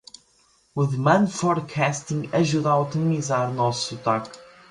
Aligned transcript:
O 0.75 0.87
demand 0.87 1.27
forecasting 1.39 2.21
ajuda 2.41 2.71
a 2.71 2.79
otimizar 2.83 3.53
nosso 3.53 3.93
estoque. 3.93 4.31